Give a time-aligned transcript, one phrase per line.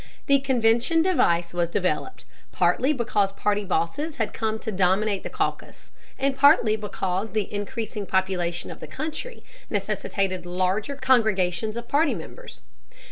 [0.25, 5.91] The convention device was developed, partly because party bosses had come to dominate the caucus,
[6.17, 12.63] and partly because the increasing population of the country necessitated larger congregations of party members.